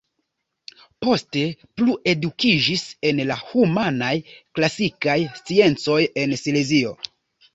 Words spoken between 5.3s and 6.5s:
sciencoj en